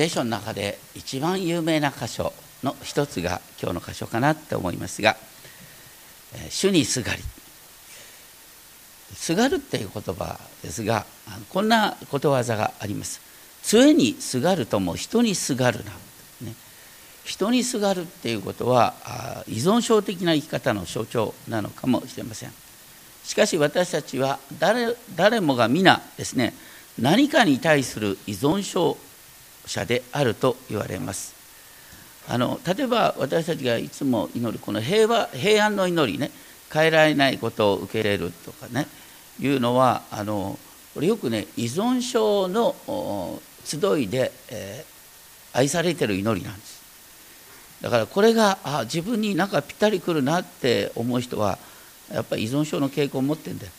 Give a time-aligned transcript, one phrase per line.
[0.00, 5.14] 聖書の中で一番有名な箇所の一つが今日の箇所かなって思いますが
[6.48, 7.22] 「主にすがり」
[9.14, 11.04] 「すがる」っていう言葉ですが
[11.50, 13.20] こんなことわざがあります。
[13.62, 15.90] 杖にすがるとも人にすがるな、
[16.40, 16.54] ね、
[17.22, 18.94] 人にすがるっていうことは
[19.48, 22.54] 依存症的な生き方の象徴なのかもしれません。
[23.22, 26.54] しかし私たちは誰誰もが皆ですね
[26.98, 28.96] 何かに対する依存症
[29.70, 31.34] 者であると言われます。
[32.28, 36.30] あの例えば私たちがいつも祈るこの平和平安の祈りね
[36.72, 38.86] 変えられないことを受け入れるとかね
[39.40, 40.58] いうのはあの
[40.94, 46.80] これよくね依存症の集いで、えー、愛されてる祈りなんです。
[47.80, 51.58] だからこれがあ自分になんかぴったりくるなって思う人は
[52.12, 53.72] やっぱり依存症の傾向を持ってんだよ。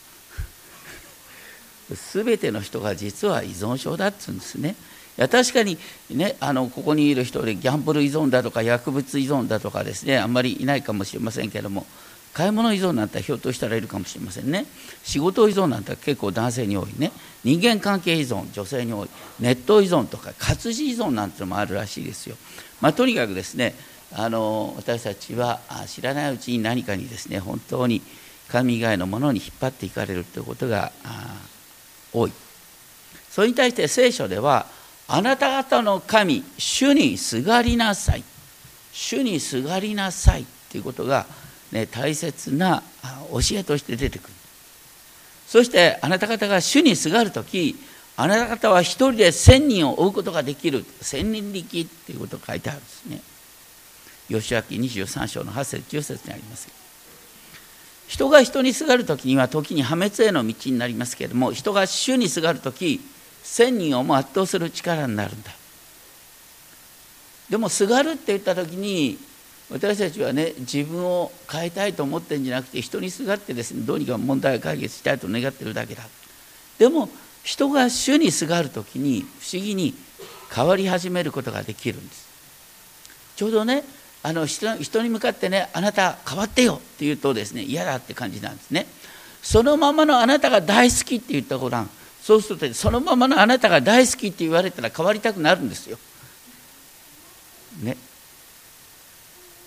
[2.13, 4.76] 全ての人が実は依存症だっつうんですね。
[5.18, 5.78] いや確かに
[6.10, 11.85] ねあのここにいる人でギャンブル依存だとか薬物依存だとかですねあんまりいないかもしれませんけども
[12.34, 14.66] 買い物依存なんてひょっとしたらいるかもしれませんね。
[15.04, 17.12] 仕事依存なんて結構男性に多いね。
[17.44, 19.10] 人間関係依存女性に多い。
[19.41, 22.38] ネット依存とか活字依存なんてのもあるらしいですよ、
[22.80, 23.76] まあ、とにかくですね
[24.13, 28.02] あの私たちは知らないうちに何かにですね本当に
[28.48, 30.91] 神以外のものに引っ張っていかれるということが
[32.13, 32.32] 多い。
[33.30, 34.68] それに対して聖書では
[35.13, 38.23] あなた方の神主にすがりなさい。
[38.93, 40.45] 主にすがりなさい。
[40.70, 41.26] ということが、
[41.73, 42.81] ね、大切な
[43.29, 44.34] 教えとして出てくる。
[45.48, 47.76] そしてあなた方が主にすがる時
[48.15, 50.85] あなた方は一人で千人を追うことができる。
[51.01, 53.20] 千人力っていうことが書いてあるんですね。
[54.29, 56.70] 吉明23章の8節10節にあります。
[58.07, 63.01] 人が人にすがる時には時に破滅への道になりますけれども人が主にすがる時
[63.44, 65.52] 千人をも圧倒する力になるんだ。
[67.50, 69.18] でもすがるって言った時に
[69.70, 76.03] 私たちはね自分を変えたいと思ってるんじゃなくて人にすがってですねどうにか問題を解決したいと願ってるだけだ。
[76.78, 77.09] でも
[77.44, 79.94] 人が主にすがる時に不思議に
[80.53, 82.28] 変わり始めることができるんです。
[83.35, 83.84] ちょうどね
[84.24, 88.88] あの人に向かってねあなた変わってよって言うとですね嫌だって感じなんですね。
[89.41, 91.90] そのままのあなたが大好きって言ったごらん
[92.21, 95.97] そうするとそのままのあなたが大好きって言われたら変わりたくなるんですよ
[97.83, 97.97] ね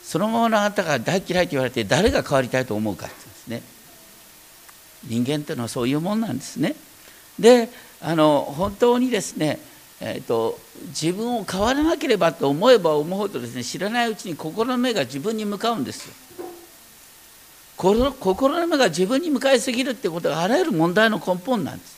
[0.03, 3.63] そのままのあなたが大嫌いと言われて誰が変わりたいと思うかってですね
[5.05, 6.77] 人間っていうのはそういうもんなんですね
[7.39, 7.69] で
[8.01, 9.59] あの本当にですね
[10.01, 16.15] えーと、自分を変わらなければと思えば思うほどですね知らないうちに心の目が自分に向かうんですよ。
[17.77, 21.94] 心の目が自分に向かいすぎるってことがあらゆる問題の根本なんです。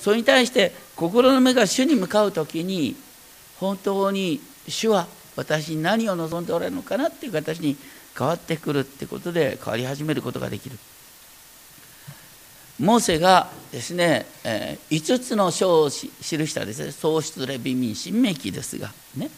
[0.00, 2.96] それに対して心の目が主に向かう時に
[3.58, 5.06] 本当に主は
[5.36, 7.76] 私に何を望んでおられるのかなっていう形に
[8.16, 10.78] 変わってくるってことで変わり始めることができる。
[12.80, 19.30] モーセがですね、え、5つの書を記したですね創出レビ民新明記ですがね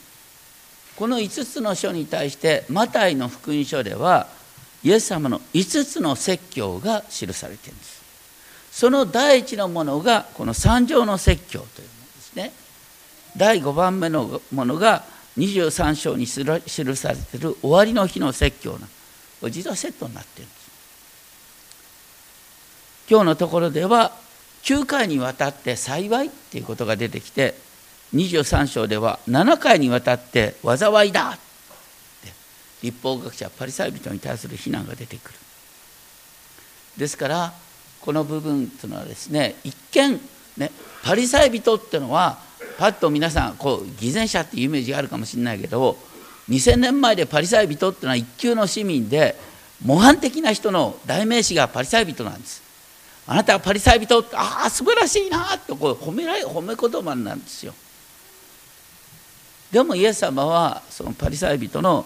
[0.95, 4.29] この5つの書に対してマタイの福音書では
[4.85, 7.92] イエス様の5つの説教が記されているんです
[8.73, 12.53] その第一のものがこの三条の説教というものですね。
[13.37, 15.05] 第5番目のものが
[15.39, 18.87] 23章に記されている終わりの日の説教な
[19.41, 20.63] これ実はセットになっているんです。
[23.11, 24.13] 今日のところでは
[24.63, 27.55] 9回にわたって幸いっていうことが出てきて
[28.15, 32.33] 23章では7回にわたって災いだって
[32.83, 35.39] 立法学者パリサイ人に対する非難が出てくる。
[36.97, 37.53] ですから
[38.03, 40.21] この部分というのはですね一見
[40.57, 40.71] ね
[41.03, 42.39] パリサイ人っていうのは
[42.79, 45.97] パッと皆さんこう偽善者っていうイメージがあるかもしれないけど
[46.49, 49.37] 2000年前でパリサイ人っていうのは一級の市民で
[49.85, 52.63] 模範的な人の代名詞がパリサイ人なんです。
[53.27, 57.73] あなたはパリサイ人ってああ素晴らしいなとこう褒められ褒め言葉なんですよ。
[59.71, 62.05] でもイエス様はそのパリサイ人の、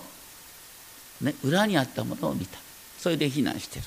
[1.22, 2.58] ね、裏にあったものを見た。
[2.98, 3.84] それで非難してる。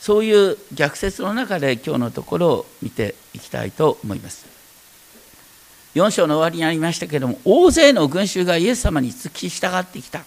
[0.00, 4.46] そういう逆説の中で今日のところを見ていきたいと思います。
[5.94, 10.24] 4章の終わりにありましたけれども大勢の群衆がイエス様に付き従ってきた。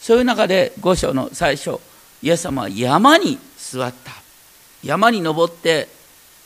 [0.00, 1.78] そういう中で5章の最初
[2.22, 4.12] イエス様は山に座った。
[4.82, 5.88] 山に登って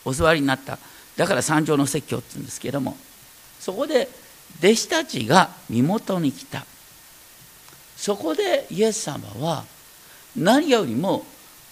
[0.05, 0.79] お座りになった。
[1.17, 2.95] だから山上の説教って言うんですけども
[3.59, 4.09] そこで
[4.59, 6.67] 弟子たちが身元に来た。
[7.97, 9.65] そこでイエス様は
[10.37, 11.25] 何よりも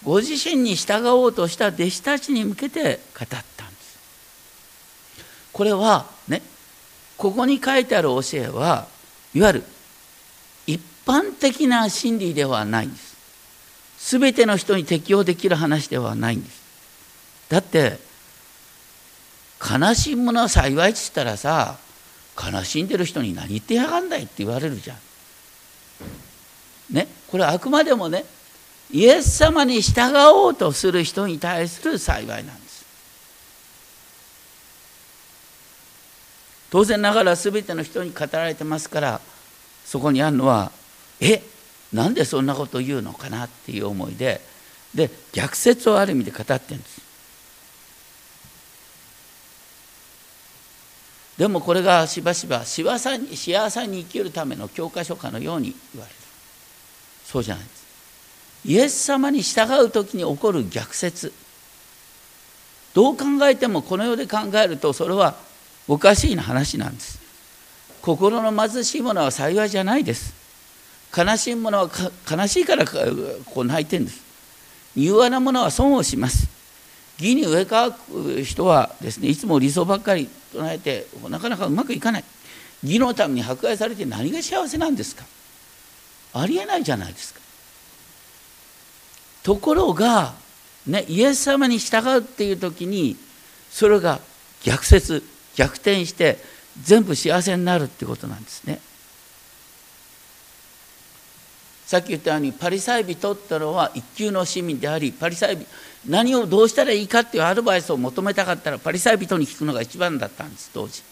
[0.05, 3.97] ご自身に従おうとした弟子たちに向けて語ったんです。
[5.51, 6.43] これはね
[7.17, 8.87] ここに書いてある教えは
[9.33, 9.63] いわゆる
[10.67, 13.15] 一般的な真理ではないんです。
[14.17, 16.61] 全ての人に適用できる話ではないんです。
[17.49, 17.99] だって
[19.59, 21.77] 悲しむのは幸いっつったらさ
[22.37, 24.97] 悲しんでる人に何言ってやがんだいって言われるじゃん。
[26.93, 28.25] ねこれあくまでもね
[28.91, 32.85] イエス様に従おうとする人に対する幸いなんです。
[36.69, 39.21] 当然ながら全ての人に語られてますから
[39.85, 40.71] そこにあるのは
[41.21, 41.41] え
[41.93, 44.41] なんでそんなこと言うのかなっていう思いで
[44.93, 47.05] で逆説をある意味で語ってるんです。
[51.37, 56.17] でもこれがしばしば幸せに幸せに生きるための教科書かのように言われる
[57.25, 57.84] そうじゃないです
[58.65, 61.31] イエス様に従う時に起こる逆説。
[62.95, 65.35] どう考えてもこの世で考えるとそれは
[65.87, 67.19] おかしいな話なんです。
[68.01, 70.33] 心の貧しいものは幸いじゃないです。
[71.15, 71.89] 悲しいものは
[72.29, 74.23] 悲しいからこう泣いてるんです。
[74.95, 76.47] 柔和なものは損をします。
[77.19, 82.23] 義に植え替く人はですねいつも理想ばっかり唱えてなかなかうまくいかない。
[82.83, 85.23] 義のために迫害されて何が幸せなんですか？
[86.33, 87.41] ありえないじゃないですか。
[89.45, 90.33] ところが、
[90.87, 93.15] ね、イエス様に従うっていう時に
[93.69, 94.19] それが
[94.63, 95.21] 逆説
[95.55, 96.39] 逆転して
[96.81, 98.81] 全部幸せになるってことなんですね。
[101.85, 105.67] さっき言ったようにパリサイ人ってのは一級の市民でありパリサイ人
[106.07, 111.03] 何をどうしたらいいかっていうアドバイスを求めたかったらパリサイ人に聞くのが一番だったんです当時。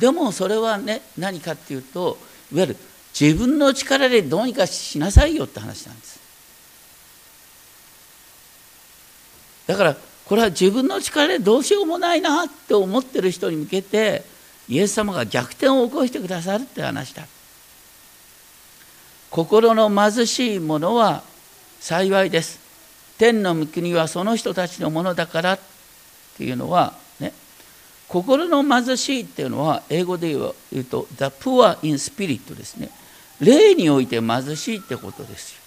[0.00, 2.18] でもそれはね何かっていうと
[2.52, 2.76] いわゆる
[3.18, 6.18] 自分の力でどうにかしなさいよって話なんです。
[9.66, 14.24] だからこれは自分の力でどうしようもないなって思ってる人に向けて
[14.68, 17.26] イエス様が逆転を起こしてくださるって話だ。
[19.30, 21.22] 心の貧しいものは
[21.80, 22.60] 幸いです。
[23.18, 25.60] 天の御国はその人たちのものだからっ
[26.36, 26.94] ていうのは
[28.08, 32.90] 心の貧しいっていうのは英語で言うと The poor in spirit ですね。
[33.40, 35.60] 霊において貧しいってことですよ。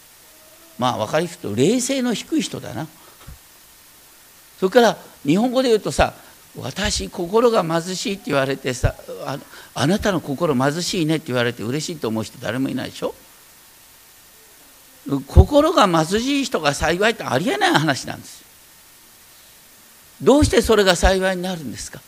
[0.79, 2.87] まあ分かりやすくと霊性の低い人だな。
[4.59, 6.13] それから日本語で言うとさ
[6.57, 8.95] 私心が貧しいって言われてさ
[9.73, 13.13] あなたの心貧しいねって言われて嬉しいと思う人誰もいないでしょ？
[15.27, 18.43] 心が貧しい人が幸いってありえない話なんです
[20.21, 22.01] どうしてそれが幸いになるんですか？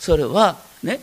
[0.00, 0.98] それはね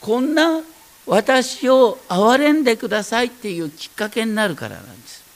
[0.00, 0.62] こんな
[1.06, 5.26] 私を憐れんでくださいっていうきっかけになるからなんです。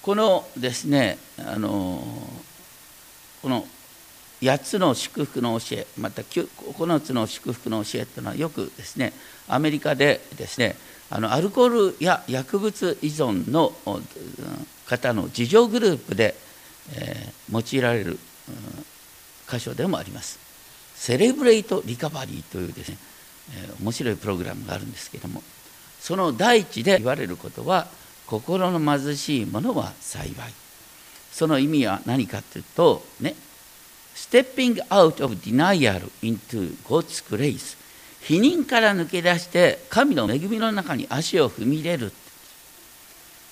[0.00, 2.02] このですねあの
[3.42, 3.66] この
[4.40, 9.12] 8つの祝福の教えまた9つの祝福の教えというのはよくですね
[9.48, 10.76] アメリカでですね
[11.10, 13.72] あのアルコールや薬物依存の
[14.86, 16.34] 方の自助グループで、
[16.94, 18.18] えー、用いられる、
[19.50, 20.38] 箇所でもあります。
[20.94, 22.98] セレブレイト・リカバリーというですね、
[23.54, 25.42] えー、面白いプログラムがあるんですけども
[26.00, 27.86] その第一で言われることは
[28.26, 30.34] 心の貧しいものは幸い。
[31.30, 33.34] その意味は何かというとね
[34.14, 37.76] stepping out of denial into God's grace
[38.22, 42.12] 否認から抜け出して神の恵みの中に足を踏み入れる。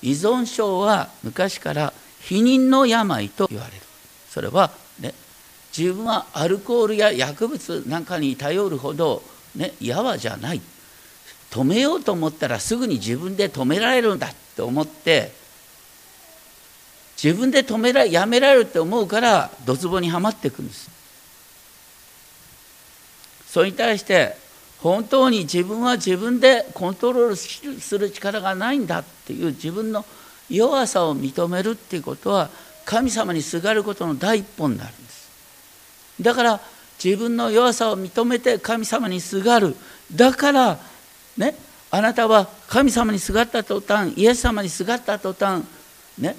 [0.02, 3.80] 依存症は昔から否認の病と言われる。
[4.28, 5.14] それはね
[5.76, 9.22] 自分はアルコールや薬物なんかに頼るほど
[9.56, 10.60] ねやわじゃない。
[11.50, 15.32] 止めようと思ったらすぐに自分で止められるんだって思って
[17.22, 20.90] 自分で止めらやめられるって思うからドツボにはまっていくんです。
[23.46, 24.36] それに対して
[24.78, 30.04] 本当に自分は自分でコントロールする力がないんだっていう自分の
[30.50, 32.50] 弱さを認めるっていうことは
[32.84, 35.23] 神様にすがることの第一歩になるんです。
[36.20, 36.60] だから
[37.02, 39.76] 自分の弱さを認めて神様にすがる。
[40.14, 40.78] だから
[41.36, 41.56] ね
[41.90, 45.64] あなたは神様にすがった途端イエス様にすがった途端
[46.18, 46.36] ね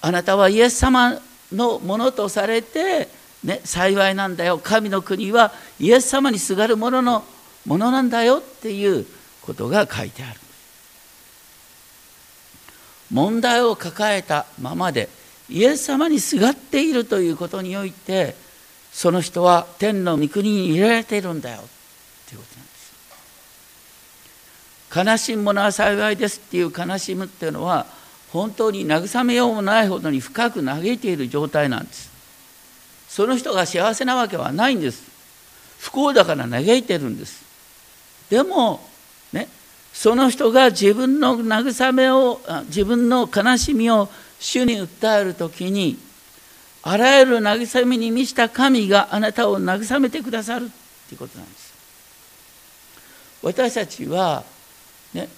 [0.00, 1.20] あなたはイエス様
[1.52, 3.08] のものとされて、
[3.44, 4.58] ね、幸いなんだよ。
[4.58, 7.24] 神の国はイエス様にすがる者の
[7.64, 9.06] ものなんだよっていう
[9.42, 10.40] ことが書いてある。
[13.12, 15.08] 問題を抱えたままで
[15.48, 18.34] イエス様にすがっているということにおいて
[18.96, 21.58] その人は天の御国に入れられているんだよ。
[21.58, 21.60] っ
[22.26, 22.66] ていうことなん
[25.10, 25.20] です。
[25.20, 27.84] 悲しむものは幸いですっていう悲しむっていうのは
[28.32, 32.10] 本当に慰めようもないほどに深く嘆いている状態なんです。
[33.06, 35.02] その人が幸せなわけはないんです。
[35.78, 37.44] 不幸だから嘆いてるんです。
[38.30, 38.80] でも
[39.30, 39.46] ね
[39.92, 44.08] その人が自分の慰めを自分の悲しみを
[44.40, 45.98] 主に訴える時に
[46.88, 50.70] あらゆる慰めに満ちた神があなたを慰めてくださる
[51.08, 51.74] ということなんです。
[53.42, 54.44] 私たちは、
[55.12, 55.28] ね、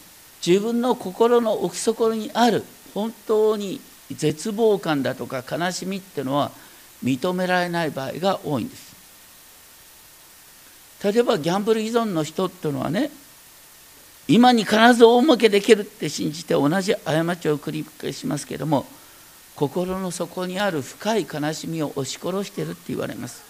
[0.47, 6.51] 自分の心の奥底にある本当に絶望感だとか悲しみっていうのは
[7.03, 8.95] 認められない場合が多いんです。
[11.03, 13.11] 例えばギャンブル依存の人っていうのはね
[14.27, 18.85] 今に必ず大儲けできるって信じて同じ過ちを繰り返しますけども
[19.59, 23.43] 心の底にある深い悲しみを押し殺してるって言われます。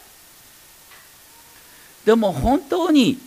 [2.07, 3.19] でも本当に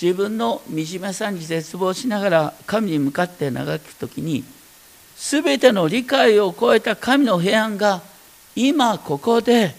[0.00, 4.44] 自分の惨めさに絶望しながら神に向かって長く時に
[5.16, 8.02] 全ての理解を超えた神の平安が
[8.54, 9.74] 今ここで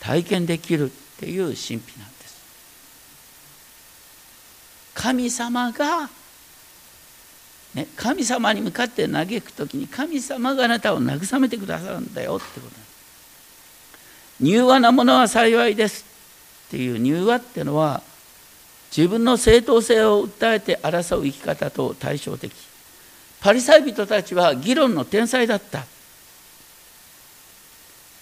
[0.00, 2.42] 体験できるっていう神秘なんです。
[4.94, 6.10] 神様が
[7.74, 12.74] ね、神様に向かって嘆く時に神様があなたを慰めてくださるんだよってこと。
[14.40, 16.04] 柔和なものは幸いです
[16.68, 18.02] っていう柔和っていうのは
[18.94, 22.52] 自分の正当性を訴えて争う生き方と対照的。
[23.40, 25.84] パリサイ人たちは議論の天才だった。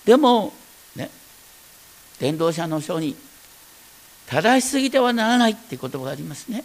[0.04, 0.52] でも
[0.94, 1.10] ね
[2.18, 3.16] 伝道者の書に
[4.26, 6.62] 正しすぎてはならないって言葉がありますね。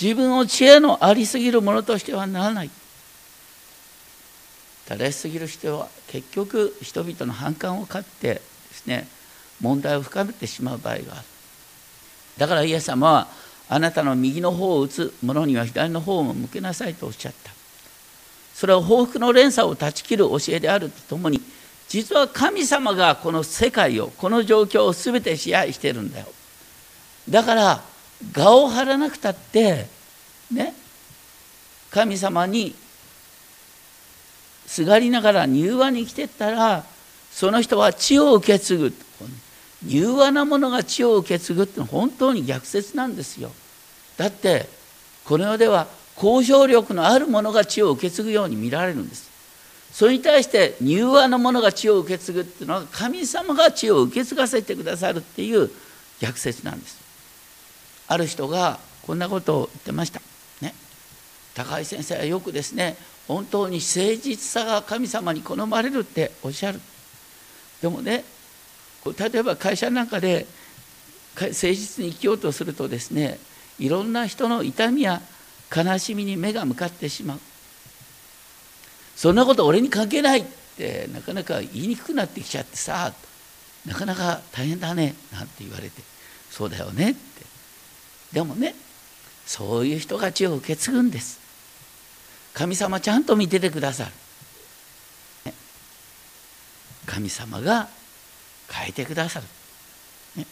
[0.00, 2.70] 自分を知恵のありすぎるものとしてはならない。
[4.86, 8.40] 正しすぎる人は結局人々の反感を買ってで
[8.72, 9.08] すね
[9.60, 11.22] 問題を深めてしまう場合がある。
[12.36, 13.28] だからイエス様は
[13.68, 17.52] あなたの右の方を打つ者には左の方も向けなさいとおっしゃった。
[18.54, 21.40] それは報復の連鎖を断ち切る教えであるとともに
[21.88, 26.26] 実は神様がこの世界をこの状況を全て支配してるんだよ。
[27.28, 27.82] だから
[28.36, 29.86] 我を張らなくたって
[30.50, 30.74] ね
[31.90, 32.74] 神様に
[34.66, 36.84] すがりながら柔和に生きてったら
[37.30, 38.92] その人は血を受け継ぐ。
[39.86, 43.50] 柔和なものが血を受け継ぐって本当に逆説なんですよ。
[44.16, 44.68] だって
[45.24, 49.30] この世では交渉力のあるものが血を受け継ぐように見られるんです。
[49.92, 55.70] それに対して柔和なものが血を受け継ぐっていうのは神様が血を受け継がせてくださるっていう
[56.20, 57.03] 逆説なんです。
[58.06, 60.20] ある人がこんなことを言ってました。
[60.60, 60.74] ね。
[61.54, 62.96] 高井先生はよくですね
[63.28, 66.80] 本当に誠実さが神様に好まれるっておっしゃる。
[67.80, 68.24] でもね
[69.18, 70.46] 例えば会社なんかで
[71.34, 73.38] 誠実に生きようとするとですね
[73.78, 75.20] いろんな人の痛みや
[75.74, 77.40] 悲しみに目が向かってしまう。
[79.16, 80.44] そんなこと俺に関係ないっ
[80.76, 83.12] てなかなか言いにくくなってきちゃってさ
[83.86, 86.02] なかなか大変だねなんて言われて。
[86.50, 87.43] そうだよねって。
[88.34, 88.74] でもね
[89.46, 91.40] そういう人が血を受け継ぐんです。
[92.52, 94.10] 神様ちゃんと見ててくださる。
[97.06, 97.88] 神様が
[98.70, 99.46] 変えてくださる、
[100.36, 100.46] ね、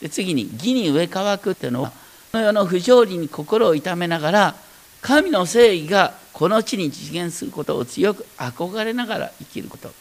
[0.00, 1.92] で次に義に上乾くっていうのは
[2.32, 4.54] この世の不条理に心を痛めながら
[5.02, 9.92] 神の誠意がこの地に実現することを強く憧れながら生きること。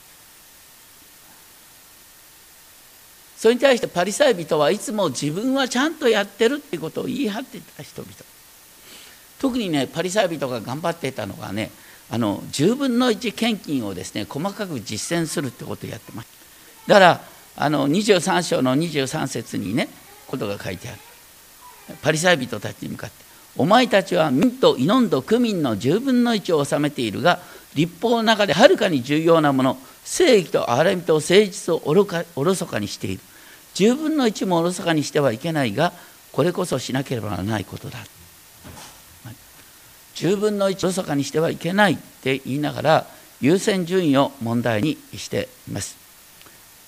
[3.41, 8.13] それに対してパリサイ人はいつも自分はちゃんとやってるってことを言い張ってた人々。
[9.39, 11.71] 特にねパリサイ人が頑張ってたのがね
[12.11, 16.27] あの10分の1献金をですね細かく実践するってことをやってます。
[16.85, 17.21] だから
[17.55, 19.89] あの23章の23節にね
[20.27, 20.99] ことが書いてある。
[22.03, 23.15] パリサイ人たちに向かって
[23.57, 27.39] 「お前たちは民とイノンド区民の10分の1を治めているが
[27.73, 33.21] 立法の中ではるかに重要なもの正義と憐れみと誠実をおろかおろそかにしている。
[33.75, 35.93] 10分の1もおろそかにしてはいけないが
[36.31, 37.99] これこそしなければならないことだ。
[40.15, 43.07] 10分の1おろそかにしてはいけないって言いながら
[43.39, 45.97] 優先順位を問題にしています。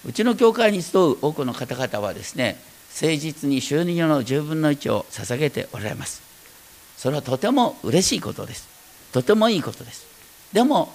[0.06, 2.58] うちの教会に集う多くの方々はですね
[2.94, 6.22] 誠実に収入の10分の1を捧げておられます。
[6.98, 8.68] それはとても嬉しいことです。
[9.12, 10.06] とてもいいことです。
[10.54, 10.92] でも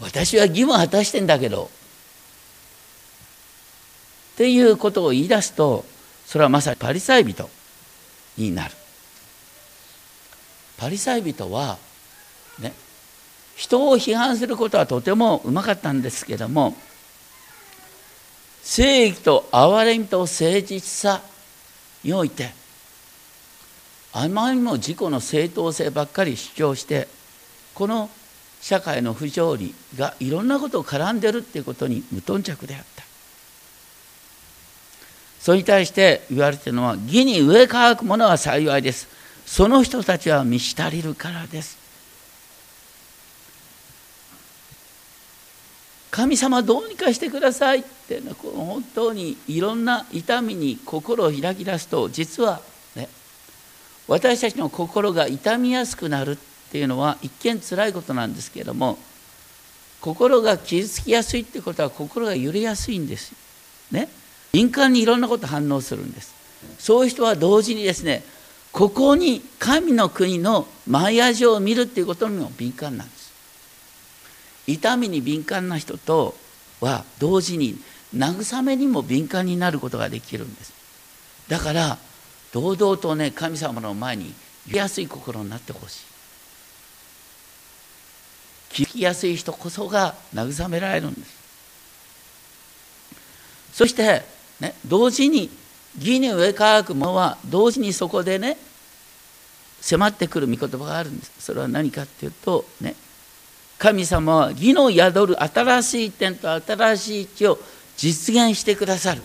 [0.00, 1.70] 私は義務を果たしてんだけど
[4.32, 5.84] っていうことを言い出すと
[6.26, 7.48] それはまさにパリサイ人
[8.38, 8.74] になる。
[10.78, 11.78] パリサイ人は
[12.58, 12.72] ね
[13.54, 16.74] 人を批判することはとてもうまかったんですけども
[18.62, 21.22] 正義と憐れみと誠実さ
[22.02, 22.50] において
[24.12, 27.06] あまりにも自己の正当性ばっかり主張して
[27.74, 28.10] この
[28.60, 33.11] 社会の不条理がいろんなことを絡んでるっていうことに無頓着であった。
[35.42, 39.08] それに対して言われているのは義に植え乾くものは幸いです。
[39.44, 41.76] その人たちは満ち足りるからです。
[46.12, 52.60] 神様どうにかしてくださいって本当にいろんな痛みに心を開き出すと実は
[52.94, 53.08] ね
[54.06, 56.36] 私たちの心が痛みやすくなるっ
[56.70, 58.98] ていうのは一見つらいことなんですけれども
[60.02, 63.32] 心が傷つきやすいってことは心が揺れやすいんです
[63.90, 64.08] ね。
[64.52, 66.34] 敏感にいろんなこと反応するんです。
[66.78, 68.22] そういう人は同時にですね
[68.70, 73.32] ここに神の国の前味を見るっていうことにも敏感なんです。
[74.66, 76.34] 痛みに敏感な人と
[76.80, 77.76] は同時に
[78.14, 80.72] 慰めにも敏感になることができるんです。
[81.48, 81.98] だから
[82.52, 84.34] 堂々とね神様の前に
[84.66, 86.04] 言いやすい心になってほしい。
[88.72, 91.42] 聞きやすい人こそが慰められるんです。
[93.74, 94.24] そして、
[94.62, 95.50] ね、同時に
[95.98, 98.56] 義に植え乾くものは同時にそこでね
[99.80, 102.94] 迫ってくる御言葉があるんですそれは何かっていうとね
[103.78, 107.58] 神様は義の宿る新しい点と新しい地を
[107.96, 109.20] 実現してくださる。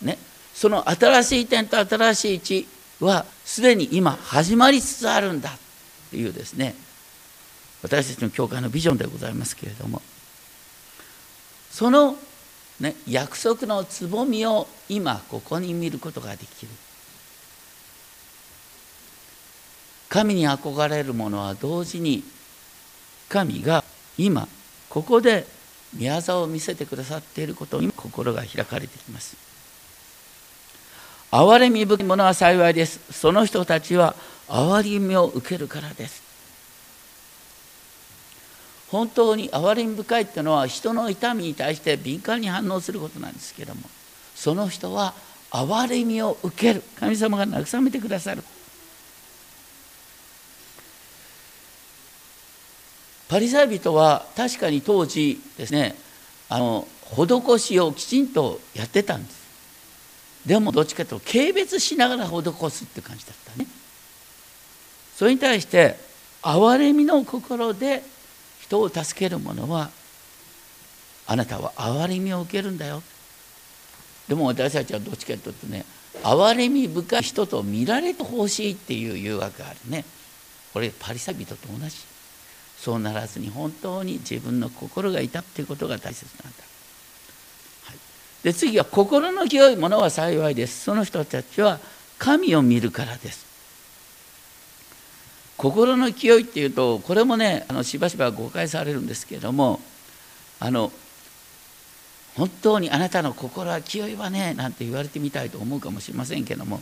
[0.00, 0.16] ね、
[0.54, 2.68] その新しい点と新しい地
[3.00, 5.58] はすでに今始まりつつあるんだっ
[6.12, 6.76] ていうですね
[7.82, 10.00] 私たちの教会のビジョンでございますけれども
[11.70, 12.16] その、
[12.80, 16.68] ね、約束のつぼみを今ここに見ることができる。
[20.08, 22.22] 神に憧れるものは同時に
[23.28, 23.84] 神が
[24.16, 24.48] 今
[24.88, 25.46] ここで
[25.92, 29.36] 宮沢を見せてくださっていることに心が開かれてきます。
[31.30, 33.00] 憐れみ深い者は幸いです。
[33.12, 34.14] その人たちは
[34.48, 36.27] 憐れみを受けるからです。
[38.90, 43.82] 本当に憐れみ深いっていうのは人の痛みに対して敏感に反応することなんですけども
[44.34, 45.14] その人は
[45.50, 46.82] 憐れみを受ける。
[46.98, 48.42] 神様が慰めてくださる。
[53.28, 55.94] パリサイ人は確かに当時ですね
[56.48, 59.38] あの施しをきちんとやってたんです。
[60.46, 63.66] でもどっちかというと軽蔑しながら施すって感じだったね。
[65.16, 65.96] それに対して
[66.42, 68.02] 憐れみの心で
[68.68, 69.90] 人を助ける者は
[71.26, 73.02] あなたは憐れみを受けるんだよ。
[74.28, 75.84] でも私たちはどっちかというとね
[76.22, 80.04] 憐れみ深い人と見られてほしいっていう誘惑があるね。
[80.72, 81.96] これパリサイ人と同じ。
[82.78, 86.62] そうならずに本当に自分の心がいたっていうことが大切なんだ、
[87.86, 87.96] はい、
[88.44, 90.84] で次は心の清いものは幸いです。
[90.84, 91.80] その人たちは
[92.20, 93.47] 神を見るからです。
[95.58, 99.80] 心の清いっていうとこれもねあのしばしば誤解されるんですけれども
[100.60, 100.92] あの
[102.36, 106.80] 本当にあなたの心は清いわねなんて言われてみたいと思うかもしれませんけども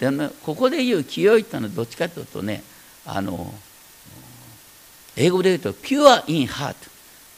[0.00, 2.64] でもここで言う清いっていうのはどっちかというとね
[3.06, 3.54] あの
[5.16, 6.90] 英語で言うとピュア・イン・ハート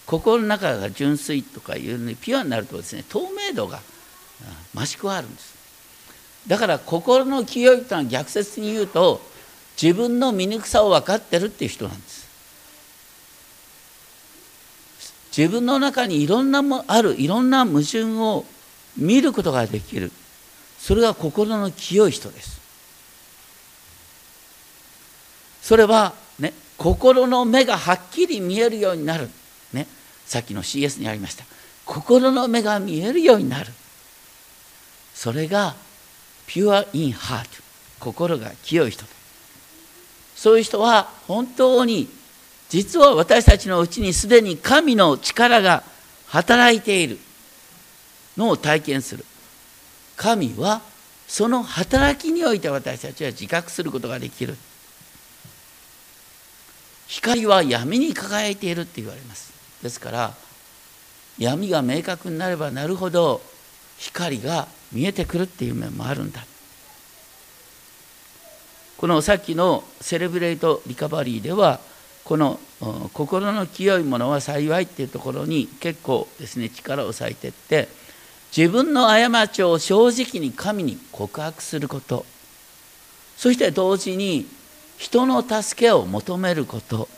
[0.07, 3.81] 心の中が純粋とかいうのにピュアになるとですね透明度が
[4.75, 5.53] 増し加わるんです。
[6.47, 9.21] だから心の清いというのは逆説に言うと
[9.81, 12.23] 自分の醜さを分かってるっていう人なんです。
[15.37, 18.45] 自分の中にいろんなもあるいろんな矛盾を
[18.97, 20.13] 見ることができる。
[20.79, 22.61] それが心の清い人です。
[25.63, 29.31] それはね心の目がはっきり見えるようになる、
[29.73, 29.87] ね、
[30.27, 31.45] さっきの CS にありました。
[31.87, 33.73] 心の目が見えるようになる。
[35.15, 35.75] それが
[36.47, 37.63] ピュア・イン・ハート
[38.01, 39.05] 心が清い人。
[39.05, 39.22] です
[40.43, 42.09] そういう人は本当に
[42.69, 45.85] 実は私たちのうちにすでに神の力が
[46.27, 47.21] 働いている。
[48.37, 49.25] のを体験する。
[50.17, 50.83] 神は
[51.29, 54.57] その働きにおいて私たちは自覚することができる。
[57.07, 59.53] 光は闇に輝いているって言われます。
[59.81, 60.35] ですから
[61.39, 63.41] 闇が明確になればなるほど
[63.97, 66.45] 光が見えてくるっていう面もあるんだ。
[69.03, 71.81] このさっきのセレブレイト・リカバリーでは
[72.23, 72.61] この
[73.13, 77.89] 心の清いものは幸いっていうところに結構ですね力を割いてって
[78.57, 82.25] 自分の過ちを正直に神に告白すること。
[83.37, 84.47] そして同時に
[84.99, 87.09] 人の助けを求めること。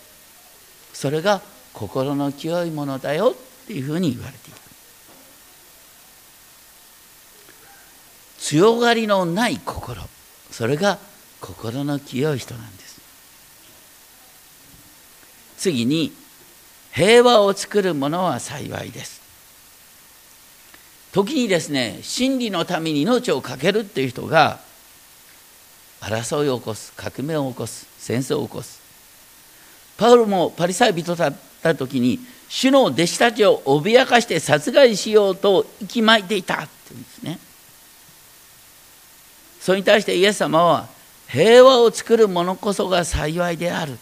[0.94, 1.42] それが
[1.74, 4.58] 心の清いものだよっていうふうに言われている。
[8.38, 10.00] 強がりのない心。
[10.50, 10.98] それが
[11.44, 13.00] 心の清い人なんです。
[15.58, 16.12] 次に
[16.92, 19.20] 平和を作る者は幸いです。
[21.12, 24.58] 時にですね真理のために命を懸けるっていう人が
[26.00, 28.80] 争いを起こす革命を起こす戦争を起こす。
[29.98, 37.38] パウロもパリサイ人だった時に主の弟子たちを脅かして殺害しようと息巻いていたって言うんですね。
[39.60, 40.93] それに対してイエス様は
[41.34, 43.98] 平和を作る者こそが幸いである。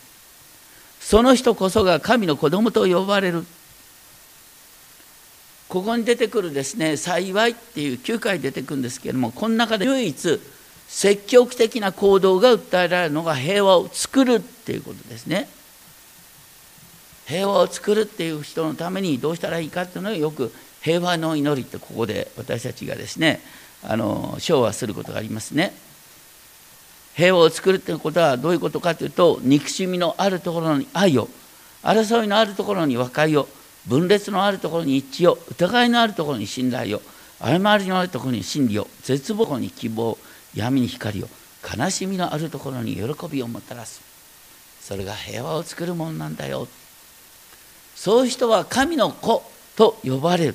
[1.01, 3.47] その人こそが神の子供と呼ばれる。
[5.71, 10.41] ここに出てくるですね幸いっていう9回出てくるんですけれどもこの中で唯一
[10.87, 15.49] 積極的な行動が訴えられるのが平和を作るっていうことですね。
[17.25, 23.41] 平和を作るっていう人のためにどうしたらいいかっていうのをよく平和の祈りってここで私たちがですね
[23.83, 25.73] あの昭和することがありますね。
[27.15, 31.29] 平和を作るっていうことはどういうことかというと憎しみのあるところに愛を
[31.83, 33.49] 争いのあるところに和解を
[33.87, 37.03] 分裂のあるところに一致を疑いのあるところに信頼を
[37.41, 40.17] 誤りのあるところに真理を絶望に希望
[40.55, 41.29] 闇に光を
[41.77, 44.01] 悲しみのあるところに喜びをもたらす。
[44.81, 46.69] それが平和を作るものなんだよ。
[47.97, 49.43] そういう人は神の子
[49.77, 50.55] と呼ばれる。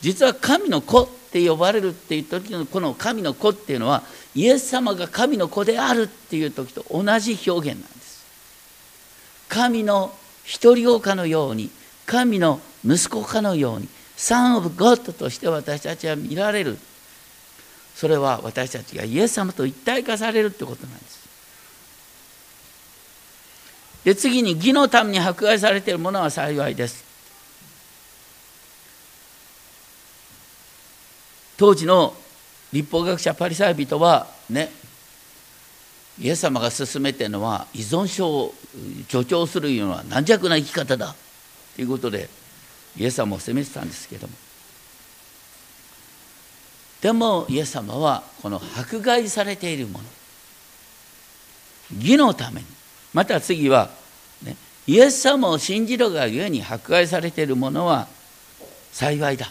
[0.00, 4.04] 実は神の子って呼ばれるっていう時のこの神の子っていうのは
[4.36, 8.24] イエス様が神の子であるっていう時と同じ表現なんです。
[9.48, 11.70] 神の一人子かのように
[12.06, 16.78] 神の息子かのようにサン・オブ・ゴッドとして私たちは見られる。
[17.96, 21.28] それは私たちがイエス様と一体化されるってことなんです。
[24.04, 27.03] で次に義のために迫害されているものは幸いです。
[31.56, 32.14] 当時の
[32.72, 34.70] 立法学者パリサイ人はね
[36.18, 38.54] イエス様が勧めてるのは依存症を
[39.08, 41.14] 助長するような軟弱な生き方だ
[41.76, 42.28] ということで
[42.96, 44.34] イエス様を責めてたんですけども。
[47.00, 50.04] でもイエス様はこの迫害されているもの
[51.98, 52.66] 義のために
[53.12, 53.90] また次は、
[54.42, 58.08] ね、イエス様を信じるがゆえに迫害されているものは
[58.92, 59.50] 幸いだ。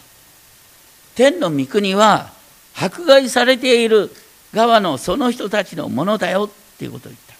[1.14, 2.32] 天の御国は
[2.76, 4.10] 迫害されている
[4.52, 7.34] 側のその人たちのものだよっていうことを言った。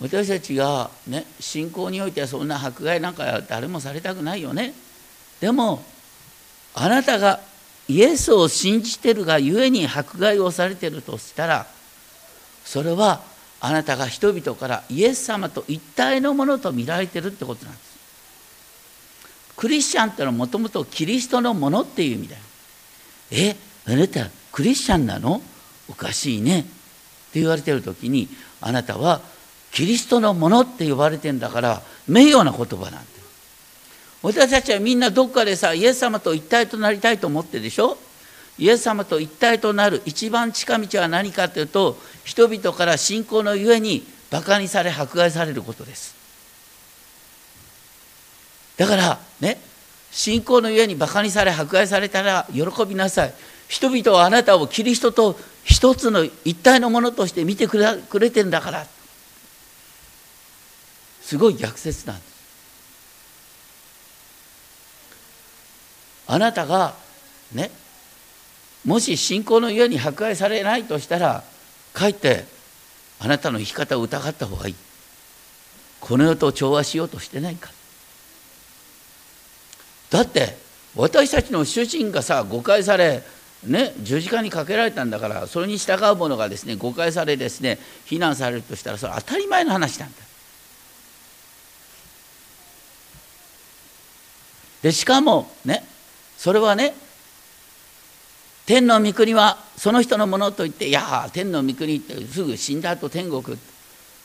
[0.00, 4.72] 私たちがね信仰においてはそんな迫害なんか誰もされたくないよね。
[5.40, 5.84] でも
[6.74, 7.40] あなたが
[7.86, 11.66] イエスを信じてるがゆえに迫害をされてるとしたら
[12.64, 13.20] それは
[13.60, 17.89] あなたが人々からイエス様と一体のものと見られてるってことなんです。
[19.60, 22.40] クリスチャンってのはもともとキリストのものっていう意味だよ。
[23.30, 25.42] えあなたクリスチャンなの？
[25.90, 26.60] おかしいね。
[26.60, 28.28] って言われてる時に
[28.62, 29.20] あなたは
[29.70, 33.20] キリストのものって呼ばれてんだから名誉な言葉なんて
[34.22, 37.98] 私たちはみんなどっかでさイエス様と一体となりたいと思ってるでしょ？
[38.58, 46.19] イエス様と一体となる一番近道は何かというと人々から信仰のゆえにバカにされ迫害されることです。
[48.80, 49.60] だからね
[50.10, 53.34] 信仰のゆえにバカにされ迫害されたら喜びなさい。
[53.68, 57.78] 人々はあなたをキリストと一つの一体のものとして見てく
[58.18, 58.86] れてんだから。
[61.20, 62.30] すごい逆説なんです。
[66.26, 66.94] あなたが
[67.52, 67.70] ね
[68.86, 71.44] もし信仰のゆえに迫害されないとしたら
[71.92, 72.46] かえって
[73.18, 74.74] あなたの生き方を疑った方がいい。
[76.00, 77.70] この世と調和しようとしてないか。
[80.10, 80.56] だって
[80.96, 83.22] 私たちの主人がさ誤解され
[83.64, 90.16] ね、十字架にかけられたんだからそれに従う者がですね誤解されですね非難されるとしたらそれ当たり前の話なんだ。
[94.82, 95.84] でしかもね
[96.38, 96.94] それはね
[98.64, 103.58] 天の御国はその人のものと言っていや天の御国ってすぐ死んだ後天国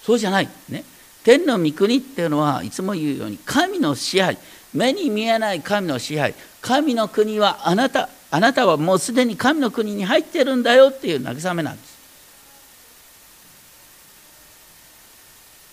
[0.02, 0.50] そうじゃない。
[0.70, 0.86] ね
[1.26, 4.38] 天の御国っていうのはいつも言うように神の支配
[4.76, 11.96] 目に見えない神の支配神の国はあなたあなたはもうすでに神の国に入ってるんだよっていう慰めなんです。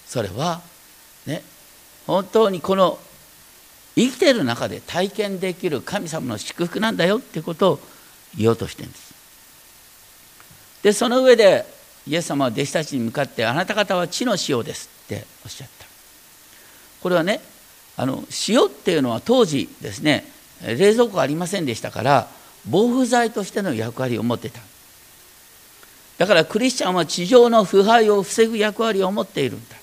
[0.06, 0.60] それは
[1.26, 1.42] ね
[2.06, 2.98] 本当にこの
[3.96, 7.80] 生きてる中で体験できる神様の祝福なんだよってことを
[8.36, 9.14] 言おうとしてるんです。
[10.82, 11.66] でその上で
[12.06, 15.86] イエス様は弟子たちに向かってあなた方は地の塩ですっておっしゃった。
[17.02, 17.40] これはね
[17.96, 20.24] あの塩っていうのは当時ですね
[20.66, 22.28] 冷蔵庫ありませんでしたから
[22.68, 24.60] 防腐剤としての役割を持ってた。
[26.18, 29.76] だからクリスチャンは地上の腐敗を防ぐ役割を持っているんだ。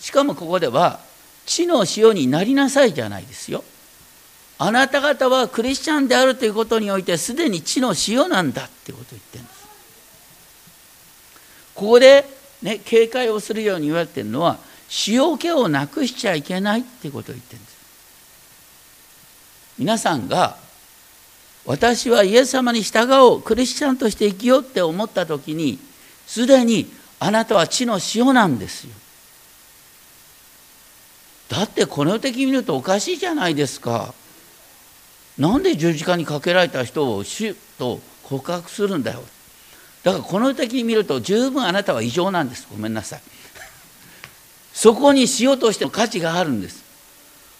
[0.00, 1.00] しかもここでは
[1.44, 3.62] 地の塩になりなさいじゃないですよ。
[4.58, 9.62] あなた方はクリスチャンであるということにおいてすでに地の塩なんだってことを言ってるんです。
[11.74, 12.24] ここで、
[12.62, 14.58] ね、警戒をするように言われてるのは
[15.08, 17.76] 塩気をなくしちゃいけないってことを言ってるんです。
[19.78, 20.56] 皆さんが
[21.64, 25.78] 私はイエス様に従おうクリスチャンとして生きようって思った時に
[26.26, 28.92] すでにあなたは地の塩なんですよ。
[31.48, 34.14] だってこの時見るとおかしいじゃないですか。
[35.38, 39.22] なんで十字架にかけられた人を主と告白するんだよ。
[40.02, 42.66] だからこの時に見ると十分あなたは異常なんです。
[42.70, 43.22] ごめんなさい。
[44.72, 46.82] そこに塩としての価値があるんです。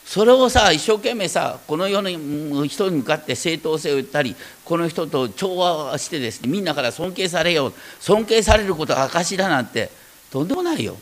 [0.04, 9.90] それをさ一生懸命さこの世の人に向かって正当性を言ったりこの人と調和してですねみんなから尊敬されよう尊敬されることが証だなんて
[10.30, 10.96] とんでもないよ。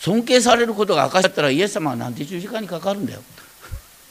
[0.00, 3.22] 尊敬されることが証だったらイエス様はなんで十字架にかかるんだよ。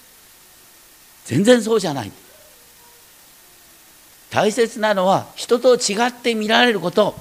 [1.26, 2.12] 全然そうじゃない。
[4.30, 7.16] 大切なのは人と違って見られること。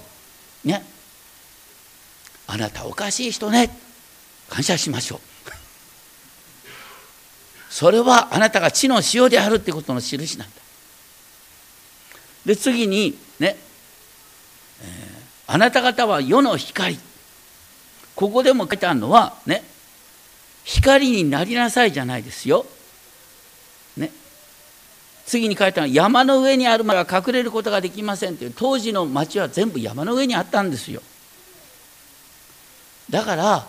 [0.65, 0.85] ね。
[2.53, 3.71] あなたおかしい人ね。
[4.49, 5.51] 感謝しましょう。
[7.71, 10.55] それはあなたが地の塩であるってことの印なんだ。
[12.45, 13.57] で次にね、
[14.83, 16.99] えー、あなた方は世の光。
[18.17, 19.63] ここでも書いてあるのはね
[20.65, 22.67] 光になりなさいじゃないですよ。
[23.97, 24.11] ね。
[25.25, 31.01] 次に書いてある山の上にあるものが隠れることができませんという当時の町は全部山の上にあったんですよ。
[33.11, 33.67] だから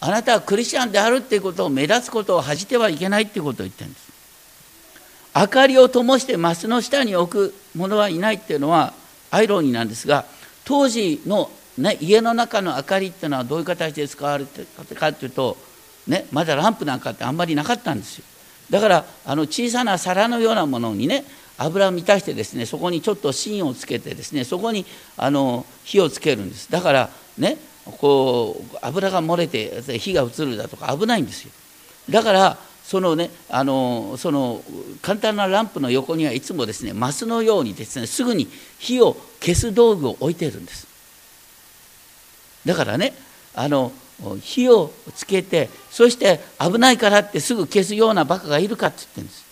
[0.00, 4.12] あなたはクリスチャンであるっていうことを目立つことを恥じてはいけないっていうことを言ってるんです。
[5.36, 8.92] 明かりを灯してマスの下に置く者はいないっていうのは
[9.30, 10.26] アイロニーなんですが
[10.64, 15.56] 当時の、ね、家の中の明かりっていうのはどういう形で使われてたかっていうと、
[16.06, 18.24] ね、まだランプなんかってあんまりなかったんですよ。
[18.70, 21.24] だからあの小さな皿のようなものにね
[21.58, 26.70] 油を満たしてですねそこにちょっと芯をつけてですねそこにあの火をつけるんです。
[26.70, 31.52] だからねこう油が漏れて火が移るだとか危ないんですよ。
[32.10, 34.62] だからそのねあのその
[35.00, 40.86] 簡単なランプの横にはいつもですねマスのようにですねすぐに火を消す道具を置いてるんです。
[42.64, 43.14] だからね
[43.54, 43.92] あの
[44.40, 49.44] 火をつけてそして危ないからってすぐ消すようなバカがいるかって言ってるんです。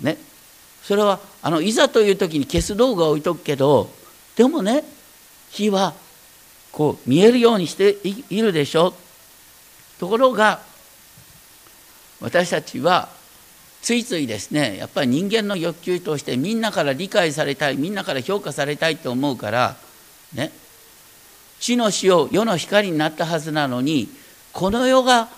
[0.00, 0.18] ね。
[0.82, 3.88] それはあのいざという時に消す道具は置いとくけど
[4.34, 4.82] でもね
[5.50, 5.94] 火は
[6.72, 8.94] こう見えるようにしているでしょ
[10.00, 10.60] ところが
[12.20, 13.08] 私たちは
[13.82, 19.76] ついついですねやっぱり人間の欲求としてみんなから理解されたいみんなから評価されたいと思うから
[20.34, 20.50] ね
[21.60, 24.08] 地の塩世の光になったはずなのに
[24.52, 25.28] この世が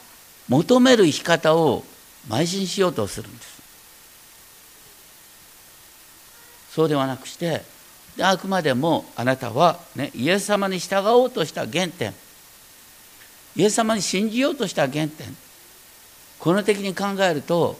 [0.49, 1.85] 求める生き方を
[2.29, 3.55] 邁進しようとするんです。
[6.71, 7.63] そうではなくして
[8.21, 12.15] あくまでもあなたは、ね、イエス様に従おうとした原点。
[13.57, 15.37] イエス様に信じようとした原点。
[16.39, 17.79] この的に考えると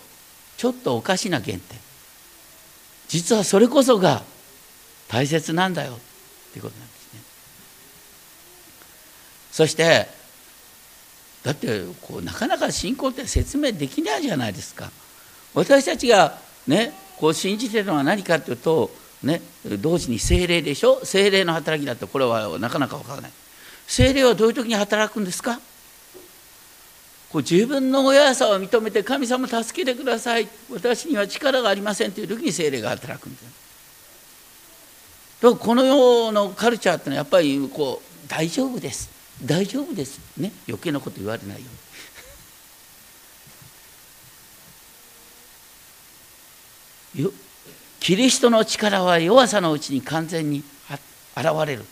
[0.57, 1.63] ちょっとおかしな原点。
[3.09, 4.23] 実はそれこそが
[5.09, 5.93] 大切なんだよ。
[5.93, 5.97] っ
[6.53, 7.21] ていうことなんですね。
[9.53, 10.09] そして
[11.45, 14.91] だってこうなかなか信仰って説明できないじゃないですか。
[15.55, 18.91] 私たちがねこう信じてるのは何かというと
[19.25, 19.43] ね、
[19.81, 21.05] 同時に精霊でしょ？
[21.05, 23.33] 精霊の働きだとこれはなかなか分からない。
[23.87, 25.61] 精霊はどういう時に働くんですか？
[27.31, 30.47] こう自分の親さを認めて神様助けてください。
[30.71, 33.45] 私には力がありませんという時に精霊が働くんです
[35.43, 39.11] だからこの世のカルチャーってのはやっぱりこう大丈夫です。
[39.45, 40.21] 大丈夫です。
[40.37, 40.53] ね？
[40.69, 41.65] 余計なこと言われないよ
[47.17, 47.25] うに。
[48.05, 50.63] キリストの力は弱さのうちに完全に
[51.35, 51.87] 現れる。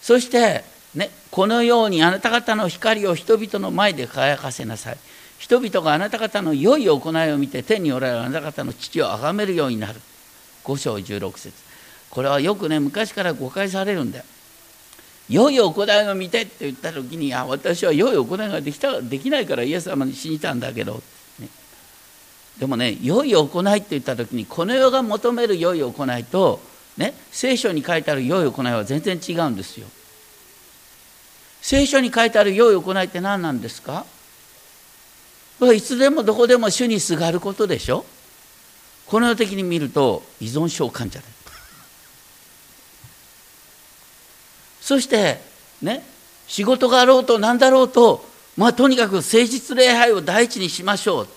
[0.00, 0.62] そして
[0.94, 4.98] ねこのようにあなた方の光を人々の前で輝かせなさい。
[5.40, 10.00] 人々があなた方の良い行いを見て天におられるあなた方の父を崇めるようになる。
[10.62, 11.52] 5章16節。
[12.10, 14.24] これはよくね昔から誤解されるんだよ。
[15.28, 21.02] 良い行いを見てって言った時にあ私は良い行いができたできないからイエス様に死にたんだけど。
[22.58, 26.60] でもね良い行いって言った時にこの世が求める良い行いと、
[26.96, 29.86] ね、聖書に書いてある良い行いは全然違うんですよ。
[31.60, 34.04] 聖書に書いてある良い行いって何なんですか？
[35.74, 38.04] いつでもどこでも主にすがることでしょ？
[39.06, 41.24] この世的に見ると依存症患者だ
[44.80, 45.40] そして
[45.82, 46.02] ね
[46.46, 48.24] 仕事があろうと何だろうと
[48.56, 51.28] まあとにかく誠実礼拝を第一にしましょう。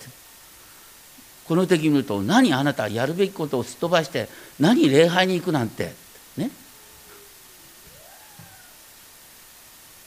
[1.47, 5.93] この時見ると何あなたやるべきことをすっ飛ばして何礼拝に行くなんて。
[6.37, 6.49] ね。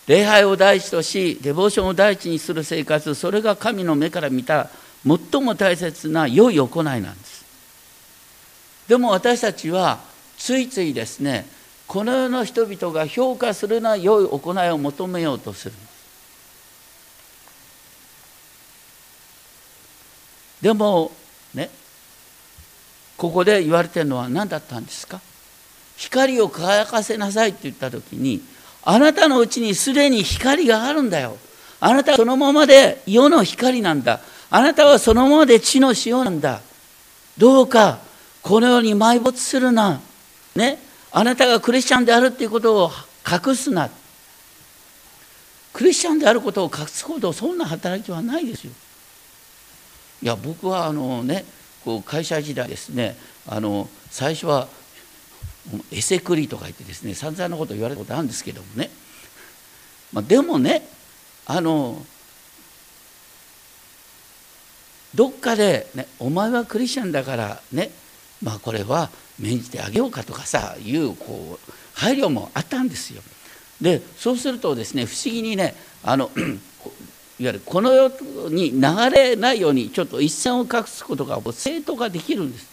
[0.07, 4.71] 礼拝を第一としデボーションを第一にする生活それが神の目から見た
[5.07, 7.45] 最も大切な良い行いなんです。
[8.89, 10.01] でも私たちは
[10.37, 11.47] ついついですね
[11.87, 15.75] この世の人々が評価するな良い行いを求めようとする。
[20.63, 21.13] でも
[21.55, 21.71] ね。
[23.17, 25.21] ここで言われてるのは何だったんですか？
[25.97, 28.43] 光を輝かせなさいって言った時に
[28.83, 31.37] あなたのうちにすでに光があるんだよ。
[31.81, 34.21] あなたはそのままで世の光なんだ。
[34.51, 36.61] あなたはそのままで地の塩なんだ。
[37.39, 37.99] どうか
[38.43, 40.01] この世に埋没するな。
[40.57, 40.79] ね。
[41.13, 42.91] あなたがクリスチャンであるっていうことを
[43.25, 43.89] 隠すな。
[45.73, 48.73] クリスチャンであることを隠すほどそんな働きはないですよ。
[50.25, 51.45] いや僕はあのね
[51.85, 53.15] こう会社時代ですね
[53.47, 54.69] あの最初は
[55.93, 58.91] エセクリとか言ってですね散々なこと言われたことあるんですけどもね、
[60.15, 60.89] まあ、でもね
[61.45, 62.03] あの
[65.15, 67.91] どっかで、ね、お前はクリスチャンだからね
[68.43, 73.23] まあこれは免じてあげようかとかさいうこう配慮もあったんですよ。
[73.83, 76.31] でそうするとですね不思議にねあの
[77.41, 78.11] いわゆるこの世
[78.49, 82.69] に流れないようにちょっと一線を隠すことが正当化できるんです。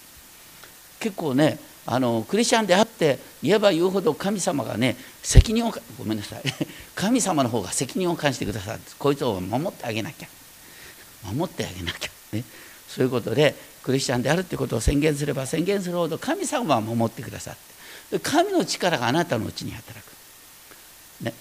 [0.99, 6.41] 結構ねあのクリスチャンであって言えば言うほど神様がね責任をごめんなさい。
[6.93, 10.27] 神様の方が責任を感じてくださるこいつを守ってあげなきゃ。
[11.33, 12.09] 守ってあげなきゃ。
[12.33, 12.43] ね。
[12.87, 17.71] そういうことでクリスチャンであるということを宣言すれば宣言するほど神様は守ってくださって。
[18.19, 20.11] 神の力があなたのうちに働く、
[21.23, 21.33] ね、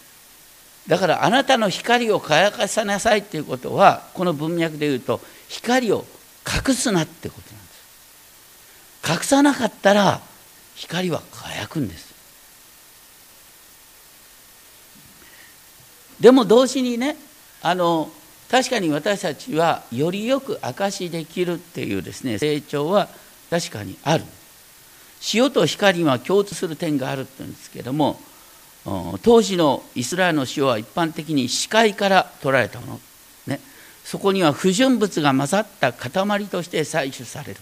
[0.90, 6.05] だからあなたの光を輝かせなさいっていうことはこの文脈で言うと光を
[6.44, 9.09] 隠すなってことなんです。
[9.09, 10.20] 隠さなかったら
[10.74, 12.12] 光は輝くんです。
[16.18, 17.16] でも同時にね
[17.62, 18.11] あの
[18.50, 23.09] 確かに私たちはよりよく証しできるっていうですね成長は
[23.48, 24.24] 確かにある。
[25.33, 28.20] 塩と光には共通する点があるって言うんですけども
[29.22, 33.00] 当時のイスラエルの塩は一般的に視界から取られたもの、
[33.46, 33.61] ね、
[34.05, 37.61] そこには不純物が混ざった塊として採取される。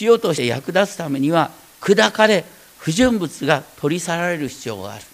[0.00, 2.44] 塩として役立つためには砕かれ
[2.78, 5.04] 不純物が取り去られる必要がある。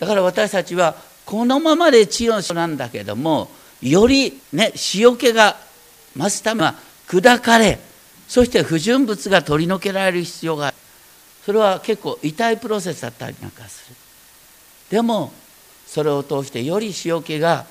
[0.00, 3.50] だから私たちはこのままで地の塩なんだけども
[3.82, 5.56] よりね塩気が
[6.16, 6.74] 増すためは
[7.06, 7.78] 砕かれ
[8.26, 10.76] そして不純物が取り除けられる必要がある。
[11.44, 13.96] それは結構痛いプロセスだったりなんかする。
[14.90, 15.32] でも
[15.86, 17.66] それを通してより塩気が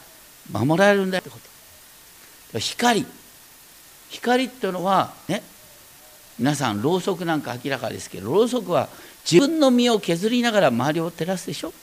[0.51, 1.37] 守られるんだってこ
[2.53, 2.59] と。
[2.59, 3.05] 光。
[4.09, 5.43] 光っていうのはね
[6.39, 8.89] 皆さんろうそくなんか明らかですけどろうそくは
[9.29, 11.73] 自分の身を削りながら周りを照らすでしょ。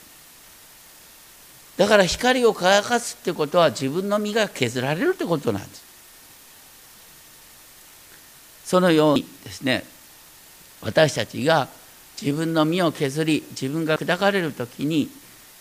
[1.77, 5.85] だから光を輝かすってことは自分の身が削られるってことなんです。
[8.65, 9.85] そのようにですね
[10.81, 11.69] 私たちが
[12.21, 15.11] 自分の身を削り自分が砕かれる時に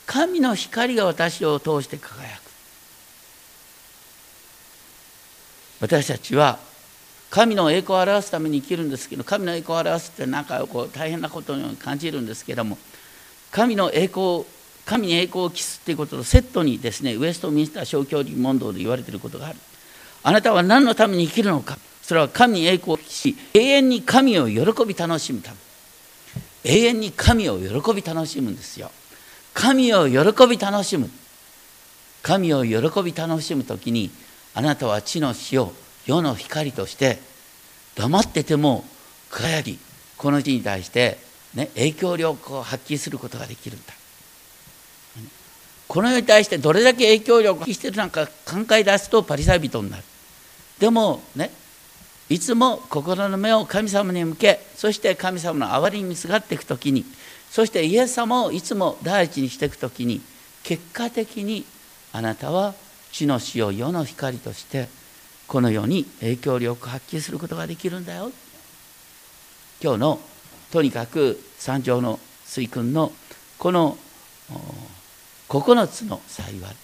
[0.06, 2.44] 神の光が私を通して輝く。
[5.82, 6.60] 私たちは
[7.30, 12.78] 神の栄光を表すために生きるんですけど神の栄光を表すって何かこう大変なことに感じるんですけども
[13.52, 14.46] 神の栄光
[14.86, 19.60] 神に栄光を期すっていうこととセットにですねウエストミンスター小教理問答で言われていることがある。
[20.24, 21.78] あなたは何のために生きるのか。
[22.02, 25.58] それは神に栄光を期し永遠に神を喜び楽しむため。
[26.66, 28.92] 永遠に神を喜び楽しむんですよ。
[29.54, 31.10] 神を喜び楽しむ。
[32.22, 34.10] 神を喜び楽しむ時に
[34.54, 35.70] あなたは地の塩
[36.06, 37.20] 世の光として
[37.96, 38.86] 黙ってても
[39.30, 39.80] 輝き
[40.18, 41.18] この地に対して、
[41.54, 43.94] ね、影響力を発揮することができるんだ。
[45.88, 50.04] この世に対してどれだけ影響力を発揮してるのか考え出すとパリサイ人になる。
[50.80, 51.52] でもね
[52.30, 57.06] いつも心の目を神様に向けそして神様の憐れみにすがっていく時に
[57.54, 60.22] そしてイエス様をいつも第一にしていく時に
[60.64, 61.66] 結果的に
[62.12, 62.74] あなたは
[63.12, 64.88] 地の死を世の光として
[65.46, 68.32] この世に影響力を発揮することができるんだよ。
[69.84, 70.20] 今日の
[70.72, 73.12] とにかく三条の水訓の
[73.60, 74.00] この
[75.48, 76.76] 9つの幸い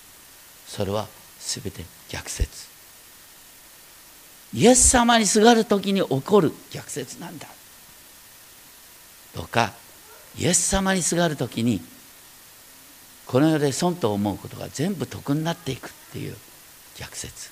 [0.68, 1.08] それは
[1.40, 2.68] 全て逆説。
[4.54, 7.48] イエス様にすがる時に起こる逆説なんだ。
[9.34, 9.74] とか
[10.38, 11.82] イエス様にすがる時に
[13.26, 16.36] この世で損と思うことが全部得になっていくっていう
[16.98, 17.52] 逆説。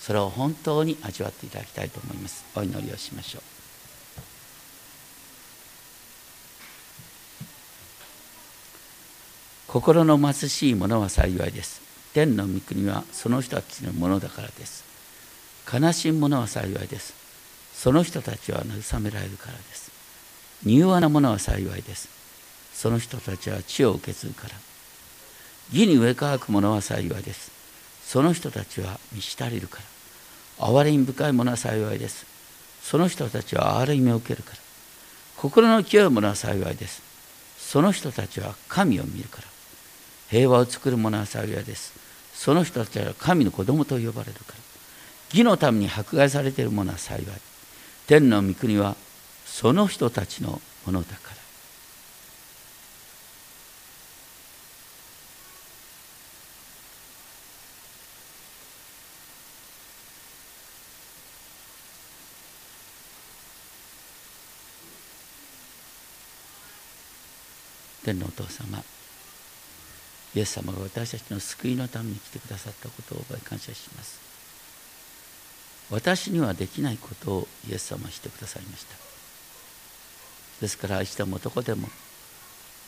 [0.00, 2.44] それを本当に味わっていただきたいと思います。
[2.56, 3.42] お祈りをしましょう。
[9.68, 11.82] 心の貧しい者は幸いです。
[12.14, 14.84] 天の御国はその人たちのものだからです。
[15.70, 17.14] 悲しむ者は幸いです。
[17.74, 19.89] その人たちは慰められるからです。
[20.64, 22.08] 柔和な者は幸いです。
[22.74, 24.54] その人たちは地を受け継ぐから。
[25.72, 27.50] 義に植え乾く者は幸いです。
[28.04, 29.78] その人たちは満ち足りるか
[30.58, 30.66] ら。
[30.66, 32.26] 憐れみ深い者は幸いです。
[32.82, 34.56] その人たちは憐れみを受けるから。
[35.36, 37.02] 心の清い者は幸いです。
[37.58, 39.44] その人たちは神を見るから。
[40.28, 41.92] 平和を作る者は幸いです。
[42.34, 44.54] その人たちは神の子供と呼ばれるから。
[45.32, 47.24] 義のために迫害されている者は幸い。
[48.06, 48.96] 天の御国は
[49.50, 51.40] その人たちのものだから。
[68.02, 68.82] 天のお父様
[70.34, 74.20] イエス様が私たちの救いのために来てくださったことを覚え感謝します。
[75.90, 79.09] 私にはできないことをイエス様はしてくださいました。
[80.60, 81.88] ですから明日もどこでも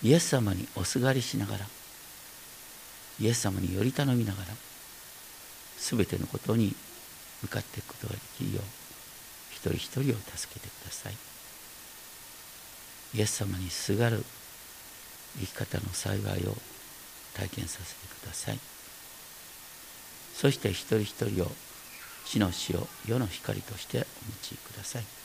[0.02, 1.66] イエス様におすがりしながら
[3.20, 4.48] イエス様により頼みながら
[5.78, 6.74] 全てのことに
[7.42, 8.64] 向かっていくことができるよう
[9.50, 11.14] 一人一人を助けてください。
[13.14, 14.24] イエス様にすがる
[15.38, 16.56] 生き方の幸いを
[17.34, 18.58] 体験させてください。
[20.34, 21.52] そして一人一人を
[22.24, 24.06] 地の死を世の光としてお持
[24.42, 25.21] ちください。